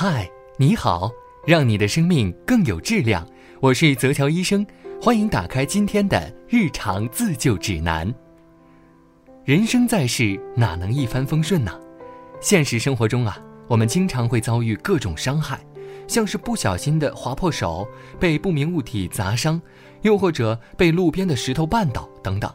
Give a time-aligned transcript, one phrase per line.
[0.00, 1.10] 嗨，你好，
[1.44, 3.26] 让你的生命更有质量。
[3.60, 4.64] 我是泽乔医生，
[5.02, 8.14] 欢迎打开今天的日常自救指南。
[9.44, 11.72] 人生在世，哪能一帆风顺呢？
[12.40, 15.58] 现实生活中啊，我们经常会遭遇各种伤害，
[16.06, 17.84] 像是不小心的划破手，
[18.20, 19.60] 被不明物体砸伤，
[20.02, 22.48] 又或者被路边的石头绊倒等等。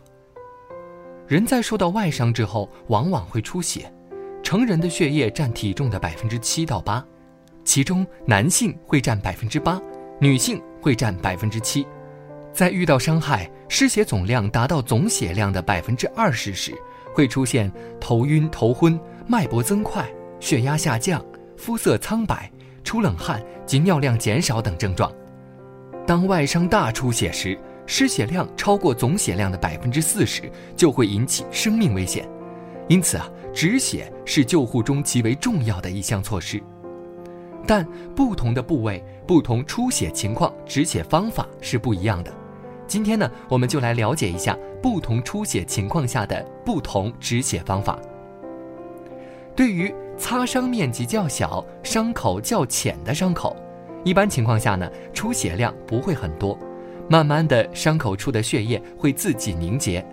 [1.27, 3.93] 人在受到外伤之后，往往会出血，
[4.41, 7.05] 成人的血液占体重的百分之七到八。
[7.63, 9.81] 其中，男性会占百分之八，
[10.19, 11.85] 女性会占百分之七。
[12.51, 16.73] 在遇到伤害，失血总量达到总血量的百分之二十时，
[17.13, 20.07] 会出现头晕、头昏、脉搏增快、
[20.39, 21.23] 血压下降、
[21.57, 22.51] 肤色苍白、
[22.83, 25.11] 出冷汗及尿量减少等症状。
[26.05, 27.57] 当外伤大出血时，
[27.87, 32.29] 失血量超过总血量的百分之四十，就会引起生命危险。
[32.87, 36.61] 因此啊，止血是救护中极为重要的一项措施。
[37.65, 42.33] 但不同的部位、不同出血情况，止血方法是不一样的。
[42.85, 47.97] 今天呢，我们就来了解一下不同出血情况下的不同止血方法。
[49.55, 53.55] 对于擦伤面积较小、伤口较浅的伤口，
[54.03, 56.57] 一般情况下呢，出血量不会很多，
[57.09, 60.05] 慢慢的伤口处的血液会自己凝结。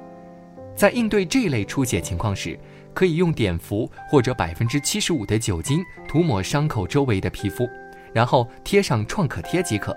[0.77, 2.59] 在应对这类出血情况时，
[2.93, 7.69] 可以用碘伏或者百分之七十五的酒精涂抹伤口周围的皮肤，
[8.13, 9.97] 然后贴上创可贴即可。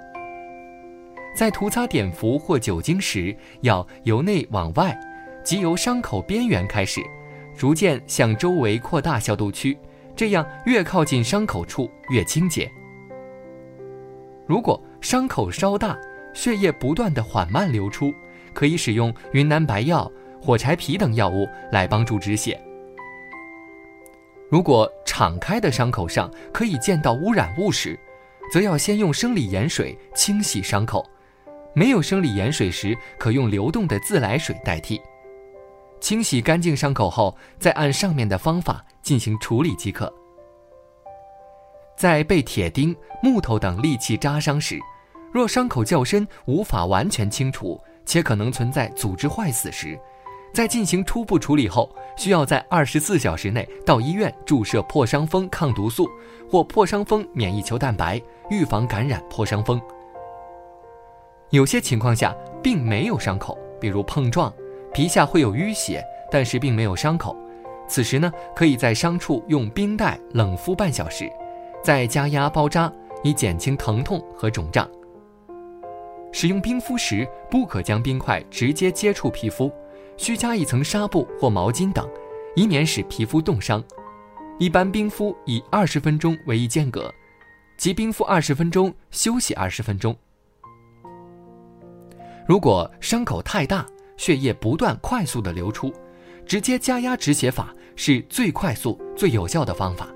[1.35, 4.95] 在涂擦碘伏或酒精时，要由内往外，
[5.43, 7.01] 即由伤口边缘开始，
[7.57, 9.77] 逐渐向周围扩大消毒区，
[10.15, 12.71] 这样越靠近伤口处越清洁。
[14.45, 15.97] 如果伤口稍大，
[16.35, 18.13] 血液不断的缓慢流出，
[18.53, 22.59] 可以使用云南白药、火柴皮等药物来帮助止血。
[24.53, 27.99] 如果敞开的伤口上可以见到污染物时，
[28.51, 31.03] 则要先用生理盐水清洗伤口；
[31.73, 35.01] 没有生理盐水时，可用流动的自来水代替。
[35.99, 40.13] 清洗干净伤口后，再按上面的方法进行处理即可。
[41.97, 44.79] 在被铁钉、木头等利器扎伤时，
[45.31, 49.99] 若伤口较深无法完全清除，且可能存在组织坏死时，
[50.53, 56.07] 在进行初步处理后，需要在二十四小时内到医院注射破伤风抗毒素
[56.49, 58.21] 或破伤风免疫球蛋白，
[58.51, 59.81] 预防感染破伤风。
[61.49, 64.53] 有些情况下并没有伤口，比如碰撞，
[64.93, 67.35] 皮下会有淤血，但是并没有伤口。
[67.87, 71.27] 此时呢，可以在伤处用冰袋冷敷半小时，
[71.83, 72.91] 再加压包扎，
[73.23, 74.87] 以减轻疼痛和肿胀。
[76.31, 79.71] 使用冰敷时，不可将冰块直接接触皮肤。
[80.17, 82.07] 需加一层纱布或毛巾等，
[82.55, 83.83] 以免使皮肤冻伤。
[84.59, 87.11] 一般冰敷以二十分钟为一间隔，
[87.77, 90.15] 即冰敷二十分钟，休息二十分钟。
[92.47, 93.85] 如果伤口太大，
[94.15, 95.91] 血液不断快速的流出，
[96.45, 100.07] 直接加压止血法是最快速、最有效的方法。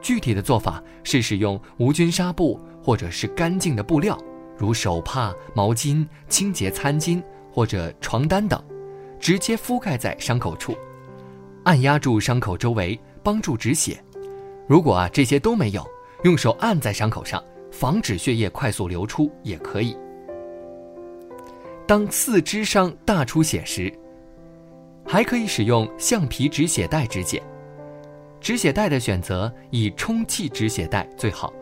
[0.00, 4.18] 具体的做法是使用无菌纱布或者是干净的布料，
[4.58, 8.62] 如手帕、毛巾、清洁餐巾或者床单等。
[9.22, 10.76] 直接覆盖在伤口处，
[11.62, 14.02] 按压住伤口周围，帮助止血。
[14.66, 15.86] 如果啊这些都没有，
[16.24, 19.96] 用手按在伤口上，防止血液快速流出也可以。
[21.86, 23.92] 当四肢伤大出血时，
[25.06, 27.40] 还可以使用橡皮止血带止血。
[28.40, 31.52] 止血带的选择以充气止血带最好。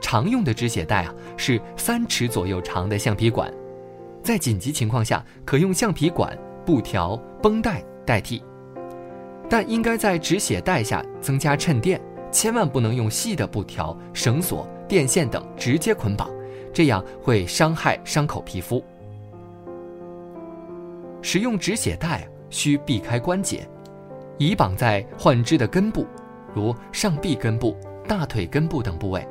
[0.00, 3.52] 常用的止血带啊是三尺左右长的橡皮管，
[4.22, 6.34] 在紧急情况下可用橡皮管。
[6.66, 8.42] 布条、绷带代替，
[9.48, 12.00] 但应该在止血带下增加衬垫，
[12.32, 16.28] 千万不能用细的布条、绳索、电线等直接捆绑，
[16.74, 18.82] 这样会伤害伤口皮肤。
[21.22, 23.64] 使用止血带需避开关节，
[24.36, 26.04] 以绑在患肢的根部，
[26.52, 27.76] 如上臂根部、
[28.08, 29.24] 大腿根部等部位。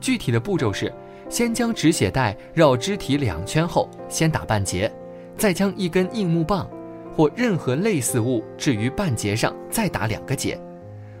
[0.00, 0.92] 具体的步骤是：
[1.28, 4.92] 先将止血带绕肢体两圈后，先打半结。
[5.36, 6.68] 再将一根硬木棒，
[7.14, 10.58] 或任何类似物置于半截上，再打两个结，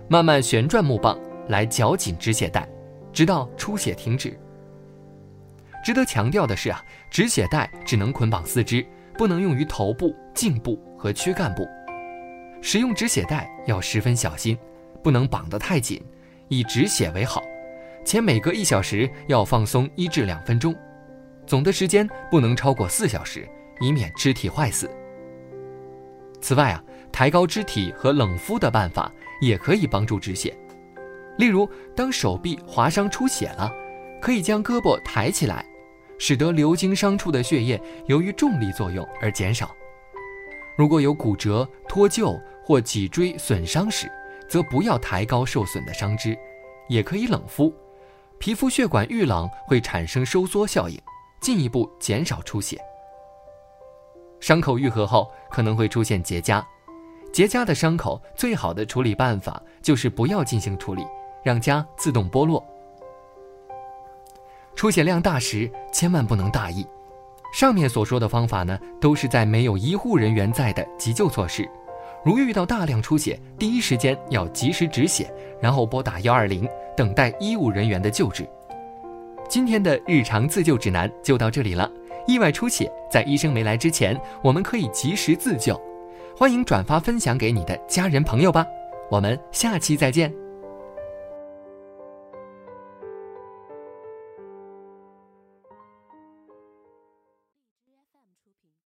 [0.08, 1.18] 慢慢旋转木棒
[1.48, 2.68] 来绞紧止血带，
[3.12, 4.38] 直到出血停止。
[5.84, 8.84] 值得强调的是啊，止血带只能捆绑四肢，
[9.16, 11.66] 不能用于头部、颈部和躯干部。
[12.60, 14.58] 使用止血带要十分小心，
[15.02, 16.02] 不能绑得太紧，
[16.48, 17.42] 以止血为好，
[18.04, 20.74] 且每隔一小时要放松一至两分钟，
[21.46, 23.48] 总的时间不能超过四小时。
[23.80, 24.90] 以免肢体坏死。
[26.40, 30.56] 此外啊，抬高肢体和冷敷的办法也可以帮助止血。
[31.38, 33.70] 例如，当手臂划伤出血了，
[34.20, 35.64] 可以将胳膊抬起来，
[36.18, 39.74] 使得流经伤处的血液由于重力作用而减少。
[40.76, 44.10] 如果有骨折、脱臼或脊椎损伤时，
[44.48, 46.38] 则不要抬高受损的伤肢，
[46.88, 47.74] 也可以冷敷。
[48.38, 51.00] 皮肤血管遇冷会产生收缩效应，
[51.40, 52.78] 进一步减少出血。
[54.40, 56.64] 伤口愈合后可能会出现结痂，
[57.32, 61.06] 结痂的伤口最好的处理办法就是不要进行处理。
[61.44, 62.60] 让痂自动剥落。
[64.74, 66.84] 出血量大时，千万不能大意。
[67.54, 71.64] 上面所说的方法呢，都是在没有医护人员在的急救措施。
[72.24, 78.44] 如遇到大量出血，第一时间要及时止血，然后拨打幺二零，等待医务人员的救治。
[79.48, 81.88] 今天的日常自救指南就到这里了。
[82.26, 85.80] 意外出血，在医生没来之前，我们可以及时自救。
[86.36, 88.66] 欢迎转发分享给你的家人朋友吧。
[89.10, 90.45] 我们下期再见。